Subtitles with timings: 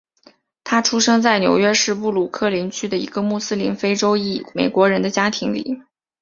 [0.63, 5.83] 他出生在纽约市布鲁克林区的一个穆斯林非洲裔美国人的家庭里。